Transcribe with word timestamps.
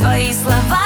Твои 0.00 0.32
слова. 0.32 0.85